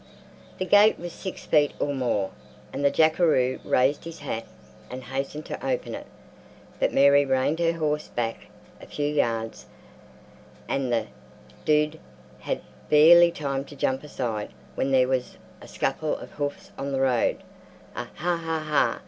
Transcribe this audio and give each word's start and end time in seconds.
The 0.57 0.65
gate 0.65 0.97
was 0.97 1.13
six 1.13 1.45
feet 1.45 1.73
or 1.79 1.93
more, 1.93 2.31
and 2.73 2.83
the 2.83 2.89
jackaroo 2.89 3.59
raised 3.63 4.03
his 4.03 4.17
hat 4.17 4.47
and 4.89 5.03
hastened 5.03 5.45
to 5.45 5.63
open 5.63 5.93
it, 5.93 6.07
but 6.79 6.91
Mary 6.91 7.23
reined 7.23 7.59
her 7.59 7.73
horse 7.73 8.07
back 8.07 8.47
a 8.81 8.87
few 8.87 9.05
yards 9.05 9.67
and 10.67 10.91
the 10.91 11.05
"dood" 11.65 11.99
had 12.39 12.63
barely 12.89 13.29
time 13.29 13.63
to 13.65 13.75
jump 13.75 14.01
aside 14.03 14.49
when 14.73 14.89
there 14.89 15.07
was 15.07 15.37
a 15.61 15.67
scuffle 15.67 16.17
of 16.17 16.31
hoofs 16.31 16.71
on 16.79 16.91
the 16.91 17.01
road, 17.01 17.43
a 17.95 18.05
"Ha 18.05 18.37
ha 18.37 18.57
ha!" 18.67 18.99